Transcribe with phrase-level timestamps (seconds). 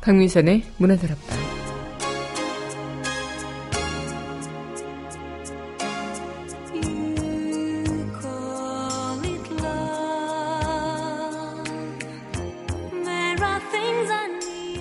[0.00, 0.62] 강민선의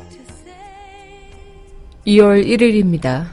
[0.10, 0.56] to say.
[2.06, 3.28] 2월 1일입니다.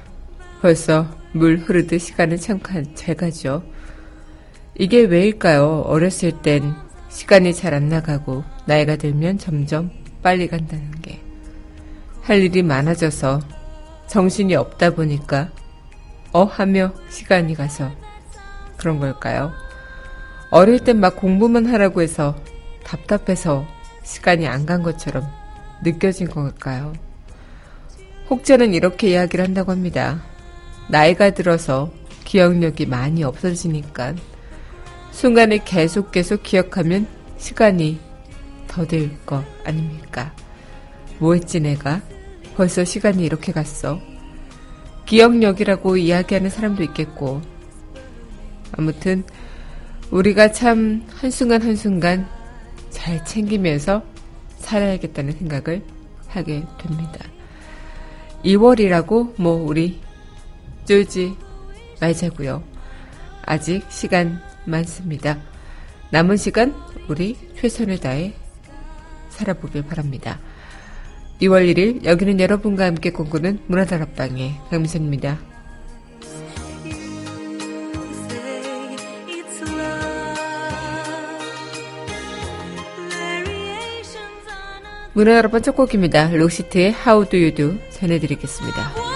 [0.60, 2.58] 벌써 물 흐르듯 시간은 참
[2.94, 3.62] 잘 가죠.
[4.78, 5.82] 이게 왜일까요?
[5.86, 6.74] 어렸을 땐
[7.08, 9.90] 시간이 잘 안 나가고 나이가 들면 점점
[10.22, 10.95] 빨리 간다는 게.
[12.26, 13.40] 할 일이 많아져서
[14.08, 15.48] 정신이 없다 보니까
[16.32, 17.90] 어 하며 시간이 가서
[18.76, 19.52] 그런 걸까요?
[20.50, 22.36] 어릴 땐 막 공부만 하라고 해서
[22.84, 23.66] 답답해서
[24.02, 25.24] 시간이 안 간 것처럼
[25.82, 26.92] 느껴진 걸까요?
[28.30, 30.20] 혹자는 이렇게 이야기를 한다고 합니다.
[30.88, 31.92] 나이가 들어서
[32.24, 34.14] 기억력이 많이 없어지니까
[35.12, 37.06] 순간을 계속 계속 기억하면
[37.38, 38.00] 시간이
[38.66, 40.32] 더딜 거 아닙니까?
[41.18, 42.00] 뭐 했지 내가?
[42.56, 44.00] 벌써 시간이 이렇게 갔어.
[45.04, 47.42] 기억력이라고 이야기하는 사람도 있겠고.
[48.72, 49.24] 아무튼
[50.10, 52.26] 우리가 참 한순간 한순간
[52.90, 54.02] 잘 챙기면서
[54.58, 55.82] 살아야겠다는 생각을
[56.28, 57.24] 하게 됩니다.
[58.44, 60.00] 2월이라고 뭐 우리
[60.86, 61.36] 쫄지
[62.00, 62.62] 말자고요.
[63.42, 65.38] 아직 시간 많습니다.
[66.10, 66.74] 남은 시간
[67.08, 68.34] 우리 최선을 다해
[69.28, 70.38] 살아보길 바랍니다.
[71.40, 74.78] 2월 1일 여기는 여러분과 함께 꿈꾸는 문화다락방의 a
[85.12, 86.28] 문화다락방 첫 곡입니다.
[86.30, 89.15] 록시트의 How Do You Do 전해드리겠습니다.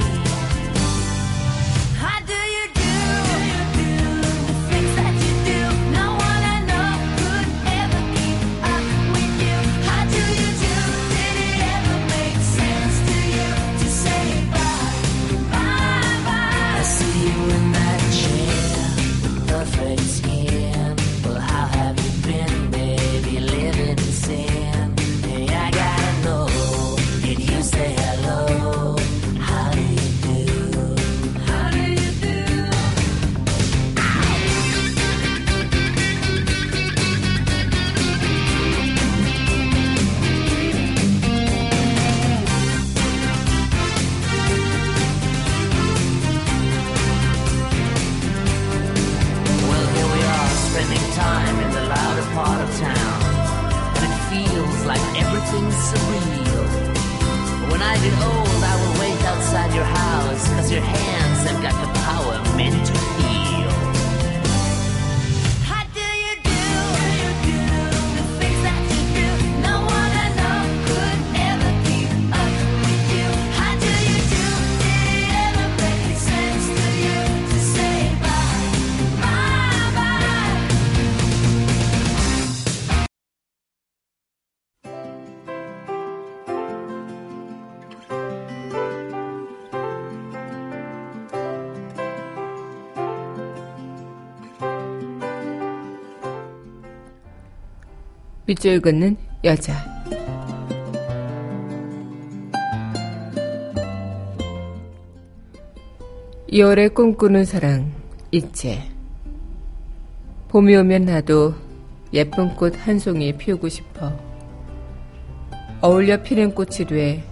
[98.51, 99.15] 밑줄 긋는
[99.45, 99.73] 여자.
[106.49, 107.89] 이월에 꿈꾸는 사랑,
[108.29, 108.83] 이제.
[110.49, 111.53] 봄이 오면 나도
[112.11, 114.11] 예쁜 꽃 한 송이 피우고 싶어.
[115.79, 117.23] 어울려 피는 꽃이 돼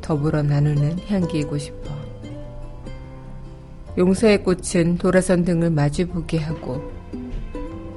[0.00, 1.94] 더불어 나누는 향기이고 싶어.
[3.96, 6.82] 용서의 꽃은 돌아선 등을 마주보게 하고,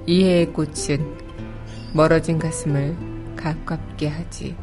[0.05, 1.26] 이해의 꽃은
[1.97, 2.95] 멀어진 가슴을
[3.35, 4.55] 가깝게 하지.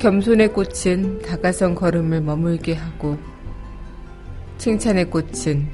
[0.00, 3.16] 겸손의 꽃은 다가선 걸음을 머물게 하고,
[4.58, 5.68] 칭찬의 꽃은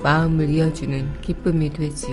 [0.00, 2.06] 마음을 이어주는 기쁨이 되지.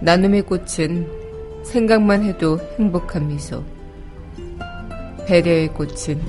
[0.00, 3.62] 나눔의 꽃은 생각만 해도 행복한 미소.
[5.26, 6.22] 배려의 꽃은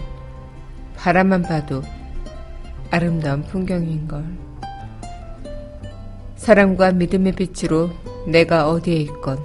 [0.97, 1.81] 바라만 봐도
[2.91, 4.48] 아름다운 풍경인걸.
[6.49, 7.91] 사랑과 믿음의 빛으로
[8.25, 9.37] 내가 어디에 있건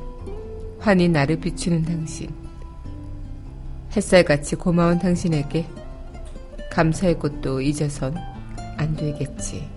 [0.78, 2.30] 환히 나를 비추는 당신.
[3.94, 5.66] 햇살같이 고마운 당신에게
[6.70, 8.14] 감사의 꽃도 잊어선
[8.78, 9.68] 안 되겠지.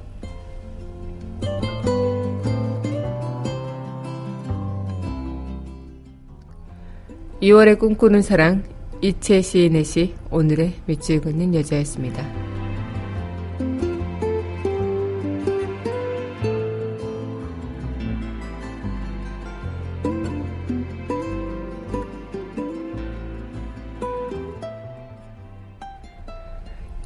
[7.42, 8.64] 2월에 꿈꾸는 사랑
[9.02, 12.24] 이채 시인의 시 오늘의 밑줄 긋는 여자였습니다.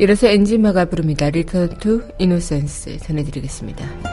[0.01, 1.27] 이로써 엔지마가 부릅니다.
[1.27, 4.10] Return to Innocence 전해드리겠습니다.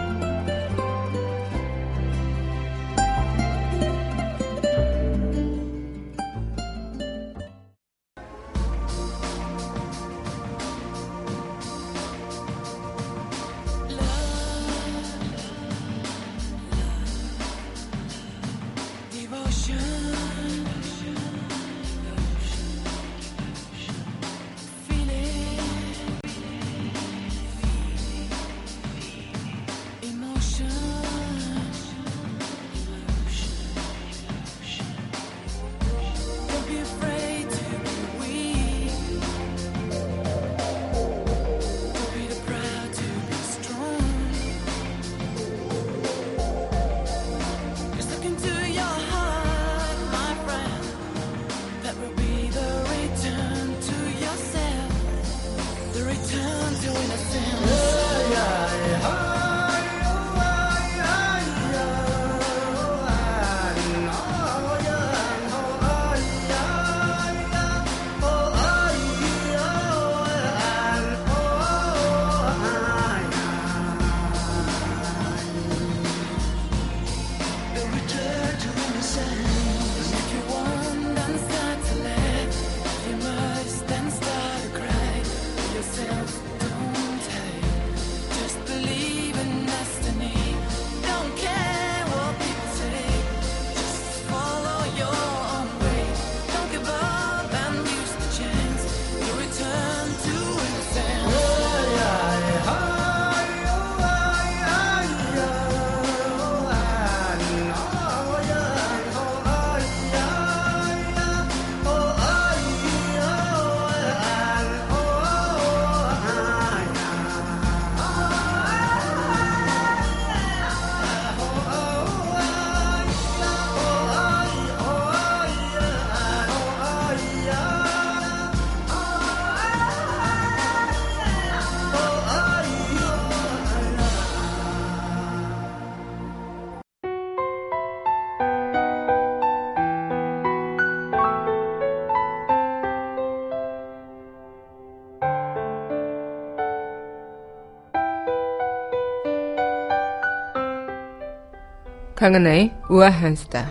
[152.19, 153.71] 강은하의 우아한 수다.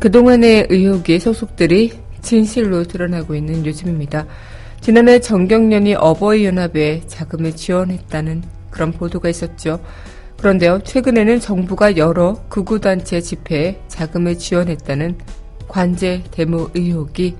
[0.00, 4.26] 그동안의 의혹의 소속들이 진실로 드러나고 있는 요즘입니다.
[4.80, 9.78] 지난해 정경련이 어버이연합에 자금을 지원했다는 그런 보도가 있었죠.
[10.44, 15.16] 그런데요, 최근에는 정부가 여러 극우단체 집회에 자금을 지원했다는
[15.68, 17.34] 관제 데모 의혹이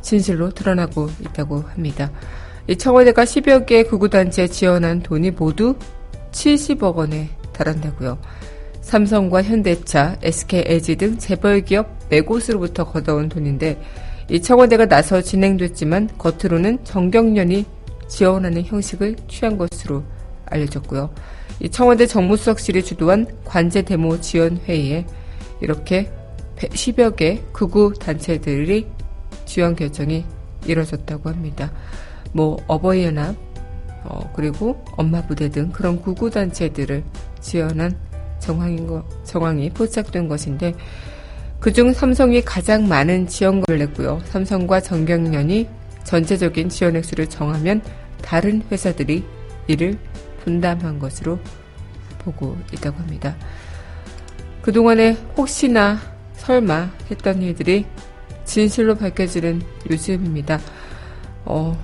[0.00, 2.10] 진실로 드러나고 있다고 합니다.
[2.68, 5.76] 이 청와대가 10여 개 극우단체에 지원한 돈이 모두
[6.32, 8.16] 70억 원에 달한다고요.
[8.80, 13.78] 삼성과 현대차, SKLG 등 재벌기업 네 곳으로부터 걷어온 돈인데
[14.30, 17.66] 이 청와대가 나서 진행됐지만 겉으로는 정경련이
[18.08, 20.02] 지원하는 형식을 취한 것으로
[20.46, 21.10] 알려졌고요.
[21.60, 25.06] 이 청와대 정무수석실이 주도한 관제 데모 지원 회의에
[25.60, 26.10] 이렇게
[26.56, 28.86] 10여 개 극우 단체들이
[29.44, 30.24] 지원 결정이
[30.66, 31.72] 이뤄졌다고 합니다.
[32.32, 33.36] 뭐 어버이연합
[34.04, 37.02] 어, 그리고 엄마 부대 등 그런 구구 단체들을
[37.40, 37.96] 지원한
[38.38, 40.74] 정황인 거, 정황이 포착된 것인데
[41.60, 44.20] 그중 삼성이 가장 많은 지원금을 냈고요.
[44.26, 45.66] 삼성과 정경련이
[46.04, 47.80] 전체적인 지원 액수를 정하면
[48.20, 49.24] 다른 회사들이
[49.66, 49.98] 이를
[50.44, 51.38] 분담한 것으로
[52.18, 53.34] 보고 있다고 합니다.
[54.62, 55.98] 그동안에 혹시나
[56.34, 57.86] 설마 했던 일들이
[58.44, 60.60] 진실로 밝혀지는 요즘입니다.
[61.44, 61.76] 어,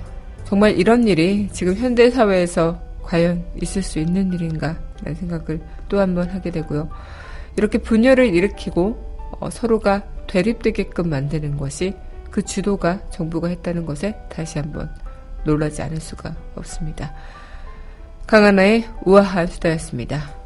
[0.45, 6.15] 정말 이런 일이 지금 현대 사회에서 과연 있을 수 있는 일인가 라는 생각을 또 한
[6.15, 6.89] 번 하게 되고요.
[7.57, 11.93] 이렇게 분열을 일으키고 어, 서로가 대립되게끔 만드는 것이
[12.29, 14.89] 그 주도가 정부가 했다는 것에 다시 한번
[15.43, 17.13] 놀라지 않을 수가 없습니다.
[18.27, 20.40] 강하나의 우아한 수다였습니다.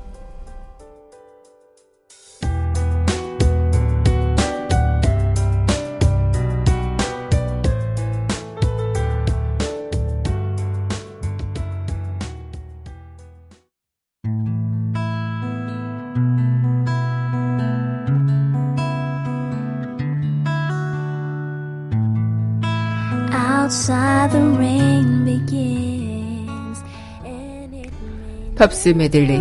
[28.65, 29.37] 팝스 메들리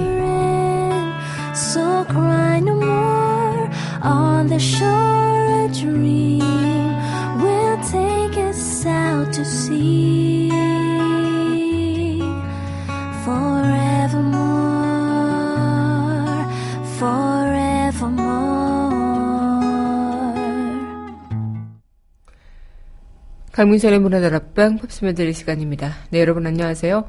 [23.53, 25.95] 강민선의 문화다락방 팝스 메들리 시간입니다.
[26.11, 27.05] 네, 여러분 안녕하세요.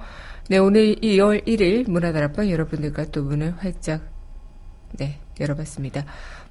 [0.48, 4.04] 네, 오늘 2월 1일 문화다락방 여러분들과 또 문을 활짝
[4.92, 6.06] 네, 열어봤습니다.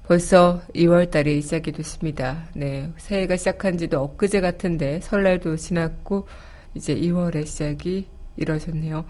[0.05, 2.43] 벌써 2월 달이 시작이 됐습니다.
[2.53, 6.27] 네, 새해가 시작한 지도 엊그제 같은데 설날도 지났고
[6.73, 9.05] 이제 2월의 시작이 이뤄졌네요.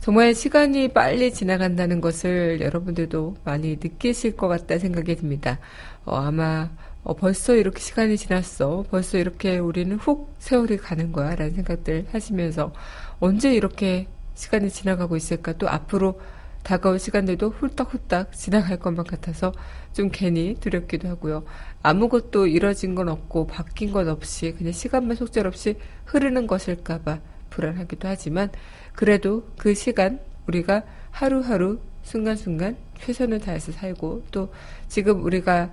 [0.00, 5.58] 정말 시간이 빨리 지나간다는 것을 여러분들도 많이 느끼실 것 같다 생각이 듭니다.
[6.06, 6.70] 어, 아마
[7.04, 8.86] 어, 벌써 이렇게 시간이 지났어.
[8.90, 11.36] 벌써 이렇게 우리는 훅 세월이 가는 거야.
[11.36, 12.72] 라는 생각들 하시면서
[13.20, 15.52] 언제 이렇게 시간이 지나가고 있을까?
[15.54, 16.20] 또 앞으로
[16.62, 19.52] 다가올 시간들도 훌떡훌떡 지나갈 것만 같아서
[19.92, 21.44] 좀 괜히 두렵기도 하고요.
[21.82, 27.20] 아무것도 이뤄진 건 없고 바뀐 건 없이 그냥 시간만 속절없이 흐르는 것일까봐
[27.50, 28.50] 불안하기도 하지만
[28.94, 34.52] 그래도 그 시간 우리가 하루하루 순간순간 최선을 다해서 살고 또
[34.88, 35.70] 지금 우리가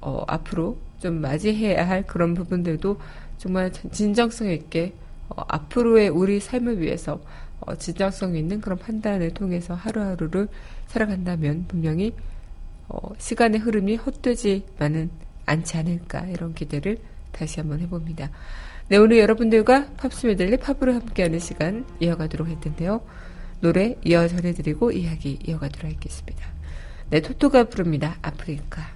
[0.00, 2.98] 어, 앞으로 좀 맞이해야 할 그런 부분들도
[3.38, 4.94] 정말 진정성 있게
[5.28, 10.48] 어, 앞으로의 우리 삶을 위해서 어, 진정성 있는 그런 판단을 통해서 하루하루를
[10.86, 12.14] 살아간다면 분명히
[12.88, 15.10] 어, 시간의 흐름이 헛되지만은
[15.46, 16.98] 않지 않을까 이런 기대를
[17.32, 18.30] 다시 한번 해봅니다.
[18.88, 23.00] 네 오늘 여러분들과 팝스 메들리 팝으로 함께하는 시간 이어가도록 할 텐데요.
[23.60, 26.46] 노래 이어 전해드리고 이야기 이어가도록 하겠습니다.
[27.10, 28.16] 네 토토가 부릅니다.
[28.22, 28.95] 아프리카.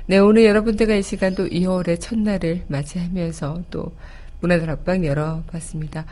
[0.07, 3.93] 네, 오늘 여러분들과 이 시간 또 2월의 첫날을 맞이하면서 또
[4.40, 6.07] 문화들 앞방 열어봤습니다.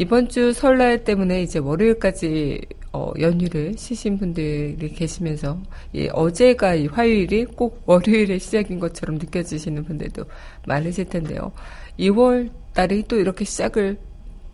[0.00, 2.58] 이번 주 설날 때문에 이제 월요일까지
[2.90, 5.60] 어, 연휴를 쉬신 분들이 계시면서
[5.92, 10.24] 이 어제가 이 화요일이 꼭 월요일의 시작인 것처럼 느껴지시는 분들도
[10.66, 11.52] 많으실 텐데요.
[11.98, 13.98] 2월 달이 또 이렇게 시작을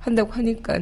[0.00, 0.80] 한다고 하니까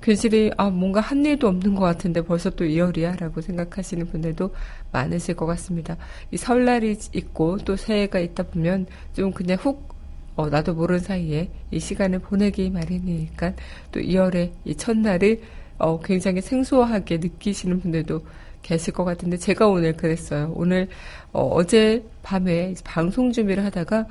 [0.00, 4.54] 괜시리 아 뭔가 한 일도 없는 것 같은데 벌써 또 2월이야 라고 생각하시는 분들도
[4.92, 5.98] 많으실 것 같습니다.
[6.30, 9.95] 이 설날이 있고 또 새해가 있다 보면 좀 그냥 훅
[10.36, 13.54] 어, 나도 모르는 사이에 이 시간을 보내기 마련이니까
[13.90, 15.40] 또 2월의 이 첫날을
[15.78, 18.22] 어, 굉장히 생소하게 느끼시는 분들도
[18.62, 20.52] 계실 것 같은데 제가 오늘 그랬어요.
[20.54, 20.88] 오늘
[21.32, 24.06] 어, 제 밤에 방송 준비를 하다가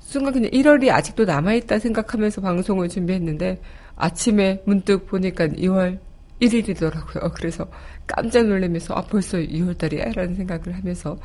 [0.00, 3.60] 순간 그냥 1월이 아직도 남아있다 생각하면서 방송을 준비했는데
[3.96, 5.98] 아침에 문득 보니까 2월
[6.40, 7.32] 1일이더라고요.
[7.34, 7.66] 그래서
[8.06, 10.14] 깜짝 놀라면서 아 벌써 2월달이야?
[10.14, 11.18] 라는 생각을 하면서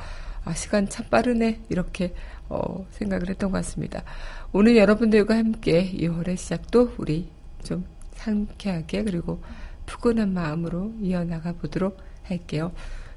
[0.44, 2.14] 아 시간 참 빠르네 이렇게
[2.50, 4.04] 어, 생각을 했던 것 같습니다.
[4.52, 7.30] 오늘 여러분들과 함께 2월의 시작도 우리
[7.64, 9.42] 좀 상쾌하게 그리고
[9.86, 12.72] 푸근한 마음으로 이어나가 보도록 할게요.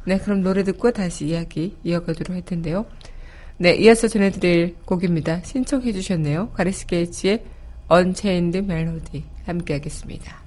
[0.07, 2.87] 네, 그럼 노래 듣고 다시 이야기 이어가도록 할 텐데요.
[3.57, 5.40] 네, 이어서 전해드릴 곡입니다.
[5.43, 6.50] 신청해 주셨네요.
[6.50, 7.45] 가리스 게이츠의
[7.90, 10.43] Unchained Melody 함께 하겠습니다.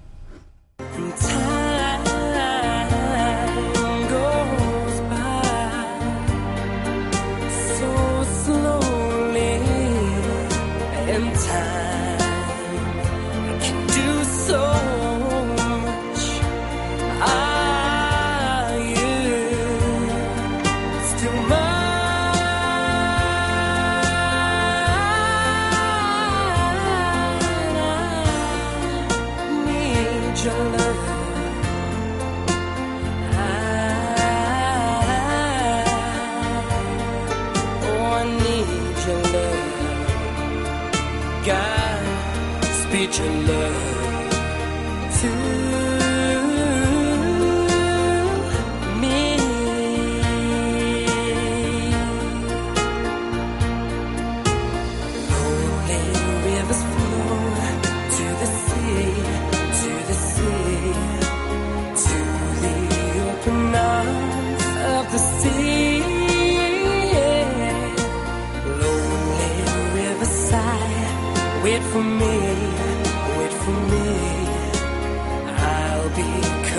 [42.98, 43.97] Need your love.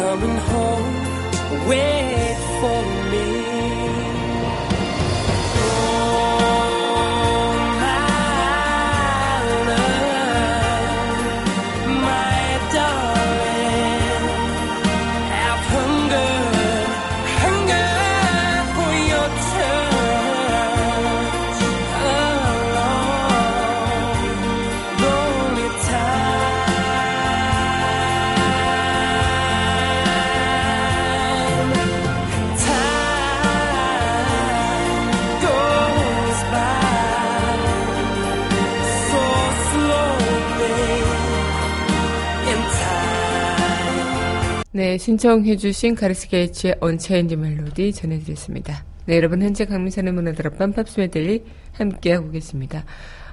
[0.08, 2.07] Coming home, wait
[45.08, 48.84] 신청해주신 가레스 게이츠의 Unchained Melody 전해드렸습니다.
[49.06, 52.84] 네, 여러분 현재 강민선의 문화다락방 팝스 메들리 함께하고 계십니다.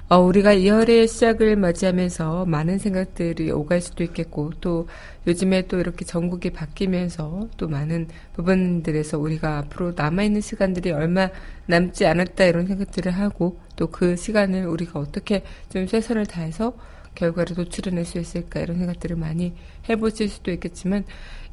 [0.08, 4.88] 어, 우리가 2월의 시작을 맞이하면서 많은 생각들이 오갈 수도 있겠고 또
[5.26, 11.28] 요즘에 또 이렇게 전국이 바뀌면서 또 많은 부분들에서 우리가 앞으로 남아있는 시간들이 얼마
[11.66, 16.72] 남지 않았다 이런 생각들을 하고 또 그 시간을 우리가 어떻게 좀 최선을 다해서
[17.16, 19.54] 결과를 도출해낼 수 있을까 이런 생각들을 많이
[19.88, 21.04] 해보실 수도 있겠지만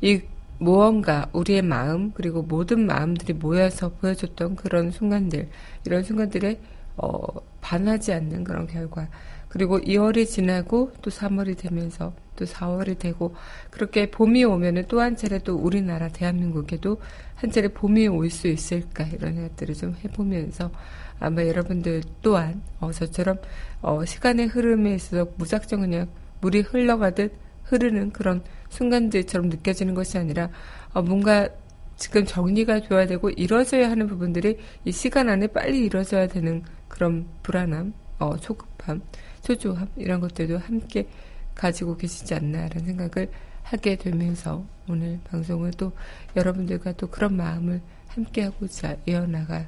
[0.02, 0.21] 이
[0.60, 5.49] 무언가 우리의 마음 그리고 모든 마음들이 모여서 보여줬던 그런 순간들
[5.86, 6.60] 이런 순간들에
[6.97, 7.17] 어,
[7.62, 9.10] 반하지 않는 그런 결과
[9.49, 13.36] 그리고 2월이 지나고 또 3월이 되면서 또 4월이 되고
[13.69, 17.00] 그렇게 봄이 오면은 또 한 차례 또 우리나라 대한민국에도
[17.36, 20.72] 한 차례 봄이 올 수 있을까 이런 생각들을 좀 해보면서
[21.19, 23.38] 아마 여러분들 또한 어, 저처럼
[23.82, 26.08] 어, 시간의 흐름에 있어서 무작정 그냥
[26.41, 30.50] 물이 흘러가듯 흐르는 그런 순간들처럼 느껴지는 것이 아니라
[30.93, 31.48] 어, 뭔가
[31.96, 37.93] 지금 정리가 돼야 되고 이루어져야 하는 부분들이 이 시간 안에 빨리 이루어져야 되는 그런 불안함,
[38.19, 39.02] 어, 초급함,
[39.41, 41.08] 초조함 이런 것들도 함께
[41.55, 43.29] 가지고 계시지 않나라는 생각을
[43.63, 45.93] 하게 되면서 오늘 방송을 또
[46.35, 49.67] 여러분들과 또 그런 마음을 함께 하고자 이어나가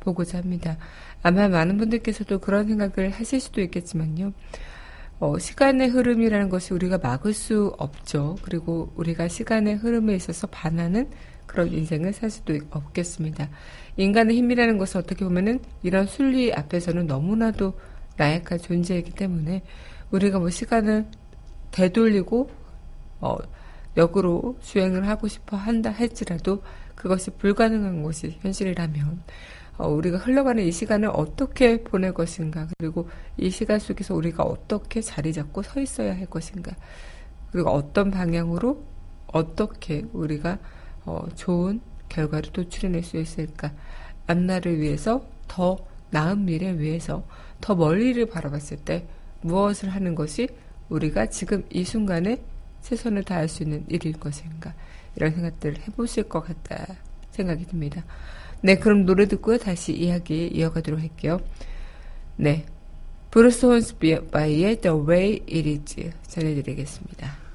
[0.00, 0.76] 보고자 합니다.
[1.22, 4.32] 아마 많은 분들께서도 그런 생각을 하실 수도 있겠지만요.
[5.18, 8.36] 어, 시간의 흐름이라는 것이 우리가 막을 수 없죠.
[8.42, 11.08] 그리고 우리가 시간의 흐름에 있어서 반하는
[11.46, 13.48] 그런 인생을 살 수도 없겠습니다.
[13.96, 17.78] 인간의 힘이라는 것은 어떻게 보면은 이런 순리 앞에서는 너무나도
[18.16, 19.62] 나약한 존재이기 때문에
[20.10, 21.06] 우리가 뭐 시간을
[21.76, 22.48] 되돌리고
[23.20, 23.36] 어,
[23.98, 26.62] 역으로 주행을 하고 싶어 한다 할지라도
[26.94, 29.22] 그것이 불가능한 것이 현실이라면
[29.76, 35.34] 어, 우리가 흘러가는 이 시간을 어떻게 보낼 것인가 그리고 이 시간 속에서 우리가 어떻게 자리
[35.34, 36.74] 잡고 서 있어야 할 것인가
[37.52, 38.82] 그리고 어떤 방향으로
[39.26, 40.58] 어떻게 우리가
[41.04, 43.72] 어, 좋은 결과를 도출해낼 수 있을까
[44.26, 45.76] 앞날을 위해서 더
[46.10, 47.22] 나은 미래를 위해서
[47.60, 49.06] 더 멀리를 바라봤을 때
[49.42, 50.48] 무엇을 하는 것이
[50.88, 52.40] 우리가 지금 이 순간에
[52.82, 54.74] 최선을 다할 수 있는 일일 것인가
[55.16, 56.86] 이런 생각들을 해보실 것 같다
[57.30, 58.04] 생각이 듭니다.
[58.62, 59.58] 네, 그럼 노래 듣고요.
[59.58, 61.40] 다시 이야기 이어가도록 할게요.
[62.36, 62.64] 네,
[63.30, 67.45] 브루스 혼스바이의 The Way It Is 전해드리겠습니다.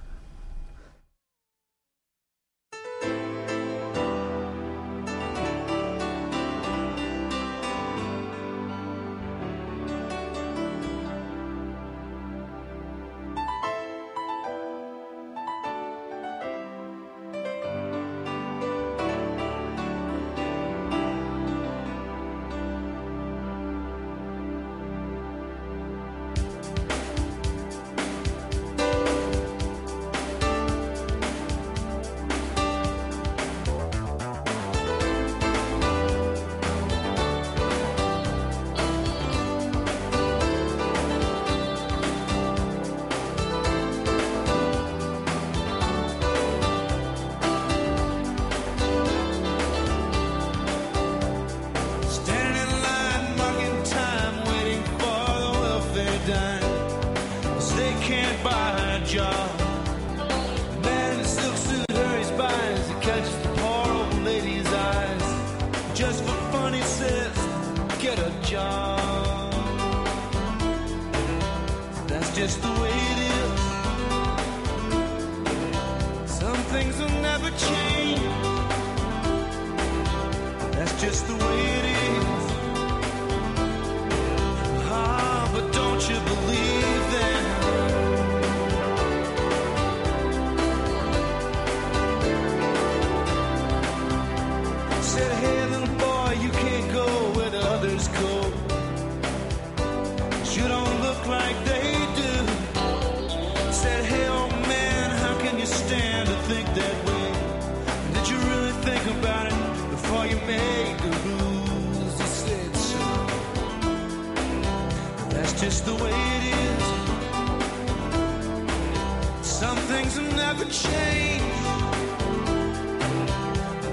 [120.71, 121.43] Change.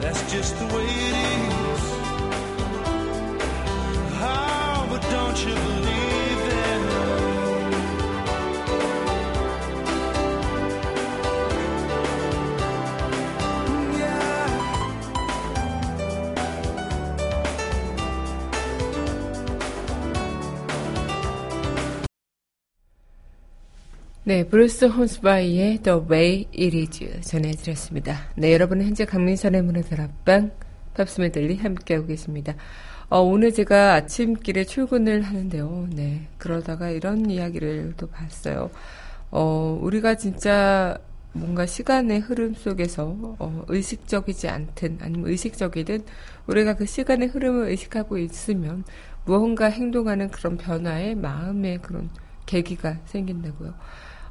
[0.01, 1.48] That's just the way it is.
[24.29, 28.29] 네, 브루스 혼스비의 The Way It Is 전해드렸습니다.
[28.37, 30.51] 네, 여러분은 현재 강민선의 문화다락방
[30.93, 32.55] 팝스 메들리 함께하고 계십니다.
[33.09, 35.89] 어, 오늘 제가 아침길에 출근을 하는데요.
[35.95, 38.71] 네, 그러다가 이런 이야기를 또 봤어요.
[39.31, 40.99] 어, 우리가 진짜
[41.33, 46.05] 뭔가 시간의 흐름 속에서 어, 의식적이지 않든 아니면 의식적이든
[46.49, 48.85] 우리가 그 시간의 흐름을 의식하고 있으면
[49.25, 52.11] 무언가 행동하는 그런 변화에 마음의 그런
[52.45, 53.73] 계기가 생긴다고요.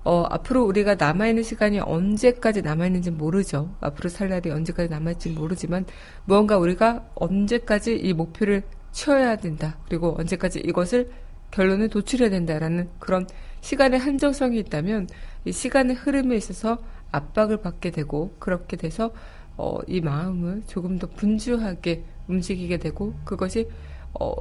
[0.03, 3.75] 어, 앞으로 우리가 남아있는 시간이 언제까지 남아있는지 모르죠.
[3.81, 5.85] 앞으로 살 날이 언제까지 남아있지 모르지만
[6.25, 9.77] 무언가 우리가 언제까지 이 목표를 채워야 된다.
[9.87, 11.11] 그리고 언제까지 이것을
[11.51, 13.27] 결론을 도출해야 된다라는 그런
[13.61, 15.07] 시간의 한정성이 있다면
[15.45, 16.77] 이 시간의 흐름에 있어서
[17.11, 19.11] 압박을 받게 되고 그렇게 돼서
[19.57, 23.67] 어, 이 마음을 조금 더 분주하게 움직이게 되고 그것이
[24.19, 24.33] 어,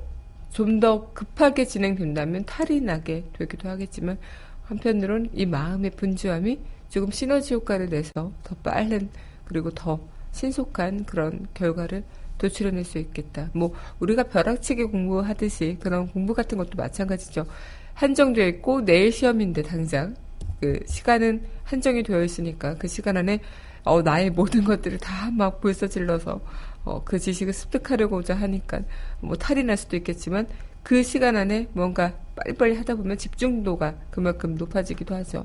[0.53, 4.19] 좀 더 급하게 진행된다면 탈이 나게 되기도 하겠지만
[4.66, 9.09] 한편으론 이 마음의 분주함이 조금 시너지 효과를 내서 더 빠른
[9.44, 9.98] 그리고 더
[10.33, 12.05] 신속한 그런 결과를
[12.38, 13.50] 도출해낼 수 있겠다.
[13.55, 17.46] 뭐 우리가 벼락치기 공부하듯이 그런 공부 같은 것도 마찬가지죠.
[17.94, 20.14] 한정되어 있고 내일 시험인데 당장
[20.61, 23.40] 그 시간은 한정이 되어 있으니까 그 시간 안에
[23.85, 26.40] 어, 나의 모든 것들을 다 막 불사질러서
[26.85, 28.81] 어, 그 지식을 습득하려고자 하니까
[29.20, 30.46] 뭐 탈이 날 수도 있겠지만
[30.87, 35.44] 그 시간 안에 뭔가 빨리빨리 하다 보면 집중도가 그만큼 높아지기도 하죠.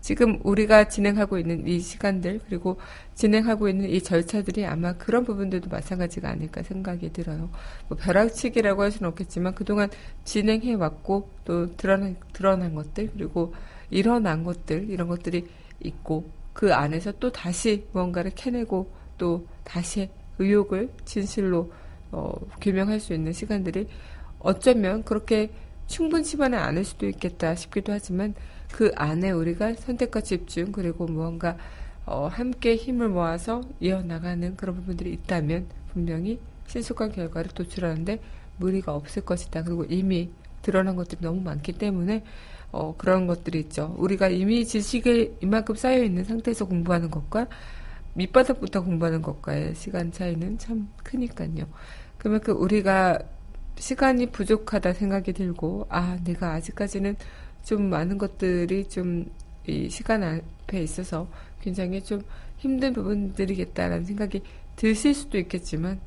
[0.00, 2.78] 지금 우리가 진행하고 있는 이 시간들 그리고
[3.14, 7.48] 진행하고 있는 이 절차들이 아마 그런 부분들도 마찬가지가 아닐까 생각이 들어요.
[7.86, 9.88] 뭐 벼락치기라고 할 수는 없겠지만 그동안
[10.24, 13.54] 진행해 왔고 또 드러난 드러난 것들 그리고
[13.88, 15.46] 일어난 것들 이런 것들이
[15.78, 21.72] 있고 그 안에서 또 다시 뭔가를 캐내고 또 다시 의혹을 진실로
[22.10, 23.86] 어, 규명할 수 있는 시간들이
[24.42, 25.50] 어쩌면 그렇게
[25.86, 28.34] 충분치만은 않을 수도 있겠다 싶기도 하지만
[28.72, 31.56] 그 안에 우리가 선택과 집중 그리고 무언가
[32.04, 38.18] 어, 함께 힘을 모아서 이어나가는 그런 부분들이 있다면 분명히 신속한 결과를 도출하는데
[38.56, 39.62] 무리가 없을 것이다.
[39.62, 40.30] 그리고 이미
[40.62, 42.24] 드러난 것들이 너무 많기 때문에
[42.70, 43.94] 어, 그런 것들이 있죠.
[43.98, 47.46] 우리가 이미 지식에 이만큼 쌓여 있는 상태에서 공부하는 것과
[48.14, 51.66] 밑바닥부터 공부하는 것과의 시간 차이는 참 크니까요.
[52.18, 53.18] 그만큼 우리가
[53.76, 57.16] 시간이 부족하다 생각이 들고, 아, 내가 아직까지는
[57.64, 59.26] 좀 많은 것들이 좀
[59.66, 61.28] 이 시간 앞에 있어서
[61.60, 62.22] 굉장히 좀
[62.58, 64.42] 힘든 부분들이겠다라는 생각이
[64.76, 66.00] 드실 수도 있겠지만,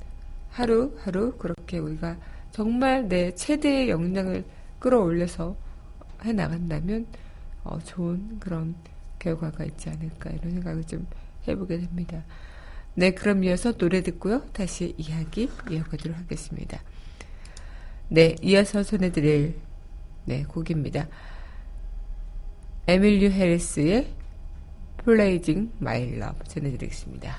[0.49, 2.17] 하루하루 그렇게 우리가
[2.51, 4.43] 정말 내 최대의 역량을
[4.79, 5.55] 끌어올려서
[6.23, 7.05] 해 나간다면,
[7.63, 8.75] 어, 좋은 그런
[9.19, 11.07] 결과가 있지 않을까, 이런 생각을 좀
[11.47, 12.23] 해보게 됩니다.
[12.93, 14.41] 네, 그럼 이어서 노래 듣고요.
[14.51, 16.81] 다시 이야기 이어가도록 하겠습니다.
[18.07, 19.59] 네, 이어서 전해드릴
[20.25, 21.07] 네, 곡입니다.
[23.31, 24.07] 해리스의
[25.03, 27.35] Blazing My Love 전해드리겠습니다.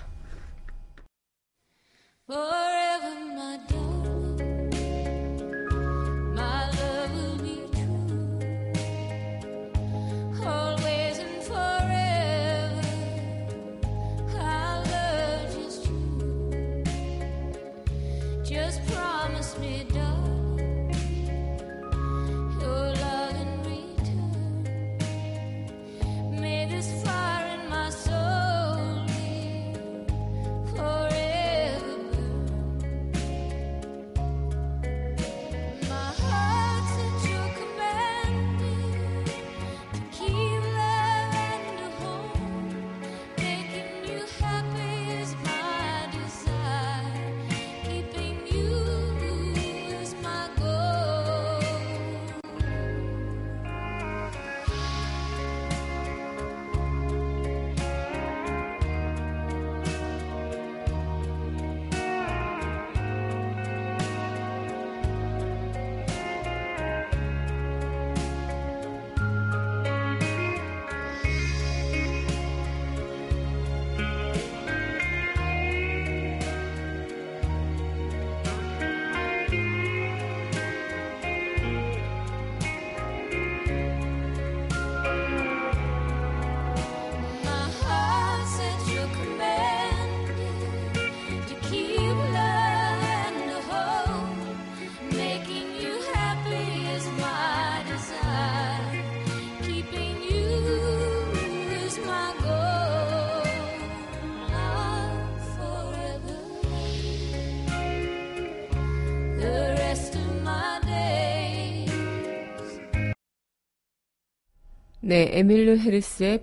[115.06, 115.78] 네, 에밀루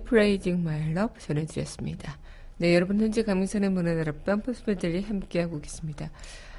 [0.06, 2.18] Praising My Love 전해드렸습니다.
[2.56, 6.10] 네, 여러분 현재 강민선의 문화나라 뺨포스메들리 함께하고 계십니다.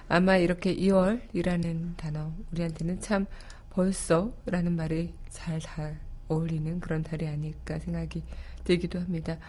[0.07, 3.25] 아마 이렇게 2월이라는 단어 우리한테는 참
[3.71, 8.21] 벌써라는 말이 잘 잘 어울리는 그런 달이 아닐까 생각이
[8.63, 9.39] 들기도 합니다.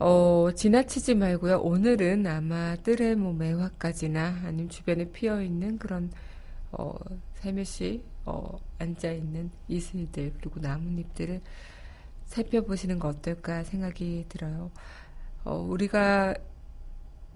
[0.00, 1.60] 어, 지나치지 말고요.
[1.60, 6.10] 오늘은 아마 뜰의 뭐 매화까지나 아니면 주변에 피어 있는 그런
[6.72, 6.94] 어,
[7.34, 11.40] 살며시 어, 앉아 있는 이슬들 그리고 나뭇잎들을
[12.26, 14.70] 살펴보시는 거 어떨까 생각이 들어요.
[15.44, 16.34] 어, 우리가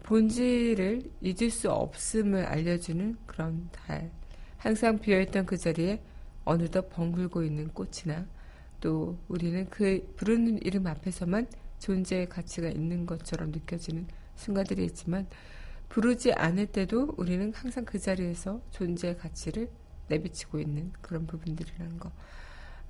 [0.02, 4.10] 본질을 잊을 수 없음을 알려주는 그런 달.
[4.56, 6.02] 항상 비어있던 그 자리에
[6.44, 8.26] 어느덧 벙글고 있는 꽃이나
[8.80, 11.46] 또 우리는 그 부르는 이름 앞에서만
[11.78, 15.26] 존재의 가치가 있는 것처럼 느껴지는 순간들이 있지만
[15.88, 19.68] 부르지 않을 때도 우리는 항상 그 자리에서 존재의 가치를
[20.08, 22.10] 내비치고 있는 그런 부분들이라는 거.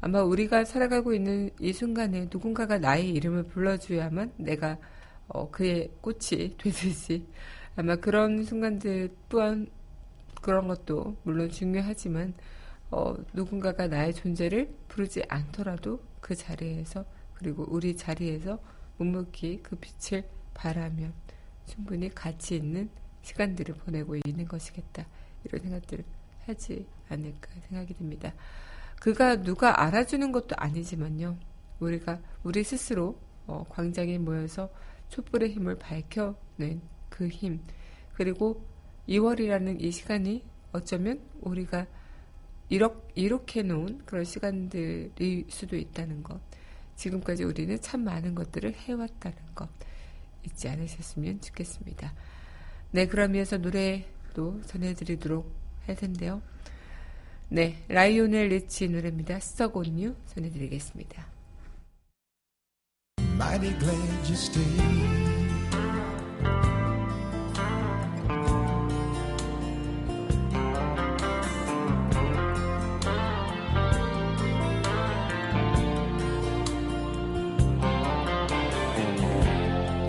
[0.00, 4.78] 아마 우리가 살아가고 있는 이 순간에 누군가가 나의 이름을 불러줘야만 내가
[5.26, 7.26] 어, 그의 꽃이 되듯이
[7.76, 9.68] 아마 그런 순간들 또한
[10.40, 12.34] 그런 것도 물론 중요하지만
[12.90, 17.04] 어, 누군가가 나의 존재를 부르지 않더라도 그 자리에서
[17.34, 18.58] 그리고 우리 자리에서
[18.96, 21.12] 묵묵히 그 빛을 바라면
[21.66, 22.88] 충분히 가치 있는
[23.22, 25.06] 시간들을 보내고 있는 것이겠다.
[25.44, 26.04] 이런 생각들을
[26.46, 28.32] 하지 않을까 생각이 듭니다.
[29.00, 31.36] 그가 누가 알아주는 것도 아니지만요.
[31.80, 34.70] 우리가 우리 스스로 어, 광장에 모여서
[35.08, 37.60] 촛불의 힘을 밝혀낸 그 힘,
[38.14, 38.66] 그리고
[39.08, 41.86] 2월이라는 이 시간이 어쩌면 우리가
[42.68, 46.38] 이렇게, 놓은 그런 시간들일 수도 있다는 것.
[46.96, 49.68] 지금까지 우리는 참 많은 것들을 해왔다는 것.
[50.44, 52.12] 잊지 않으셨으면 좋겠습니다.
[52.90, 55.50] 네, 그러면서 노래도 전해드리도록
[55.86, 56.42] 할 텐데요.
[57.50, 59.38] 네, 라이오넬 리치 노래입니다.
[59.98, 61.38] You 전해드리겠습니다.
[63.38, 65.18] mighty glad you stayed.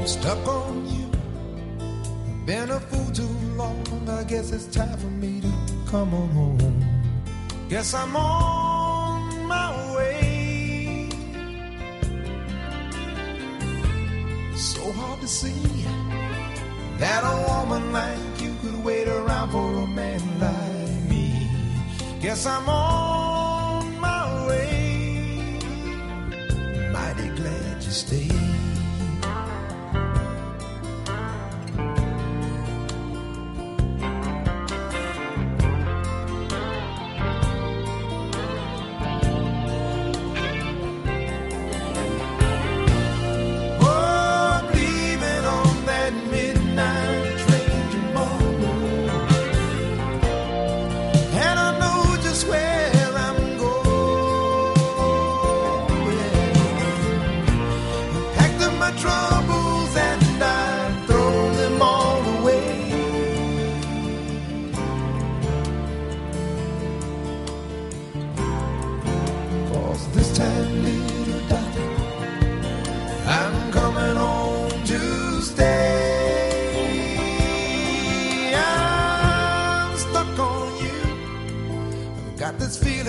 [0.06, 1.08] Stuck on you.
[2.48, 3.78] Been a fool too long.
[4.10, 5.52] I guess it's time for me to
[5.86, 6.99] come on home.
[7.70, 11.08] Guess I'm on my way.
[14.56, 15.86] So hard to see
[16.98, 21.48] that a woman like you could wait around for a man like me.
[22.20, 25.60] Guess I'm on my way.
[26.92, 28.39] Mighty glad you stayed.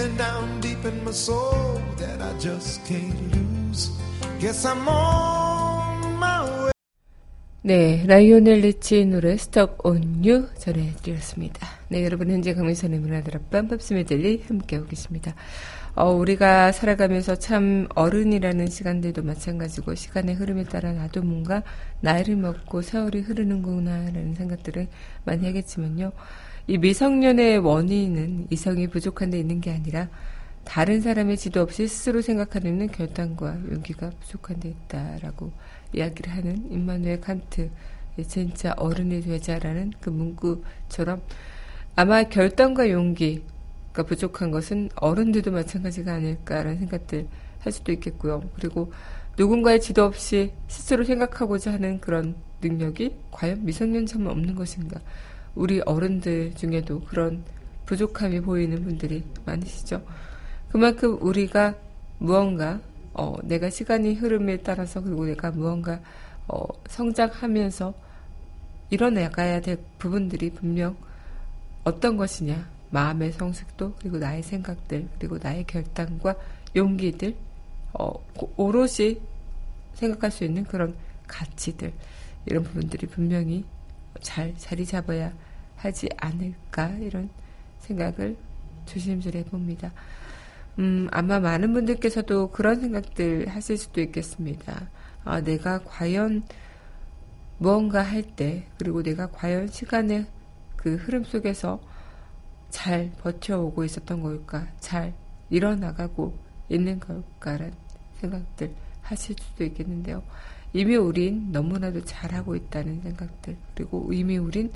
[0.01, 3.91] Feeling down deep in my soul that I just can't lose.
[4.41, 6.71] Guess I'm on my way.
[7.63, 11.69] 네, 라이오넬 리치의 노래 Stuck on You 전해드렸습니다.
[11.89, 15.35] 네, 여러분 현재 강민선의 문화들 앞방 팝스메들리 함께하고 계십니다.
[15.95, 21.63] 어, 우리가 살아가면서 참 어른이라는 시간들도 마찬가지고 시간의 흐름에 따라 나도 뭔가
[22.01, 24.89] 나이를 먹고 세월이 흐르는구나라는 생각들을
[25.25, 26.13] 많이 하겠지만요.
[26.71, 30.09] 이 미성년의 원인은 이성이 부족한 데 있는 게 아니라
[30.63, 35.51] 다른 사람의 지도 없이 스스로 생각하는 결단과 용기가 부족한 데 있다라고
[35.93, 37.71] 이야기를 하는 임마누엘 칸트
[38.19, 41.21] 예, 진짜 어른이 되자라는 그 문구처럼
[41.97, 47.27] 아마 결단과 용기가 부족한 것은 어른들도 마찬가지가 아닐까라는 생각들
[47.59, 48.45] 할 수도 있겠고요.
[48.55, 48.93] 그리고
[49.37, 55.01] 누군가의 지도 없이 스스로 생각하고자 하는 그런 능력이 과연 미성년자만 없는 것인가?
[55.61, 57.45] 우리 어른들 중에도 그런
[57.85, 60.03] 부족함이 보이는 분들이 많으시죠.
[60.71, 61.75] 그만큼 우리가
[62.19, 62.81] 무언가
[63.13, 66.01] 어, 내가 시간이 흐름에 따라서 그리고 내가 무언가
[66.49, 67.93] 어, 성장하면서
[68.89, 70.97] 일어나가야 될 부분들이 분명
[71.85, 76.37] 어떤 것이냐 마음의 성숙도 그리고 나의 생각들 그리고 나의 결단과
[76.75, 77.37] 용기들
[77.93, 79.21] 어, 고- 오롯이
[79.93, 80.95] 생각할 수 있는 그런
[81.27, 81.93] 가치들
[82.47, 83.63] 이런 부분들이 분명히
[84.23, 85.31] 잘 자리 잡아야
[85.81, 87.31] 하지 않을까 이런
[87.81, 88.37] 생각을
[88.87, 89.93] 조심스레 해봅니다.
[90.79, 94.89] 음, 아마 많은 분들께서도 그런 생각들 하실 수도 있겠습니다.
[95.25, 96.45] 아, 내가 과연
[97.59, 100.27] 무언가 할 때, 그리고 내가 과연 시간의
[100.77, 101.81] 그 흐름 속에서
[102.71, 104.67] 잘 버텨오고 있었던 걸까?
[104.81, 105.13] 잘
[105.51, 106.39] 일어나가고
[106.69, 107.75] 있는 걸까라는
[108.21, 110.23] 생각들 하실 수도 있겠는데요.
[110.73, 114.73] 이미 우린 너무나도 잘하고 있다는 생각들, 그리고 이미 우린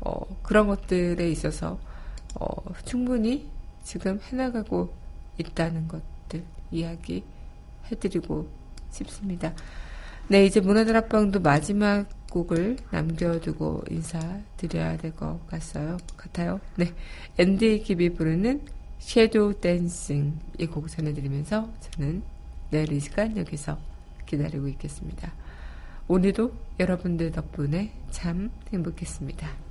[0.00, 1.78] 어, 그런 것들에 있어서
[2.34, 2.46] 어,
[2.84, 3.48] 충분히
[3.82, 4.92] 지금 해나가고
[5.38, 7.24] 있다는 것들 이야기
[7.90, 8.48] 해드리고
[8.90, 9.54] 싶습니다.
[10.28, 15.96] 네, 이제 문화들 합방도 마지막 곡을 남겨두고 인사드려야 될 것 같아요.
[16.16, 16.60] 같아요.
[16.76, 16.92] 네,
[17.38, 18.62] 앤디 깁이 부르는
[18.98, 22.22] 섀도우 댄싱 이 곡 전해드리면서 저는
[22.70, 23.78] 내일 이 시간 여기서
[24.26, 25.32] 기다리고 있겠습니다.
[26.08, 29.65] 오늘도 여러분들 덕분에 참 행복했습니다.